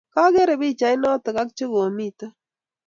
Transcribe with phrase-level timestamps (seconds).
[0.13, 2.27] kagerei pichait notok ak chekomito